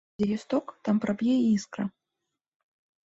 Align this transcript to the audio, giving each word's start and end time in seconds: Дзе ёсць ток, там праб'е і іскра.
Дзе 0.19 0.25
ёсць 0.35 0.45
ток, 0.53 0.65
там 0.89 0.95
праб'е 1.05 1.35
і 1.43 1.45
іскра. 1.57 1.83